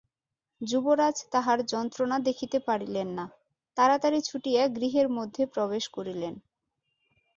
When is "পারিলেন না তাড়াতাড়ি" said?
2.67-4.19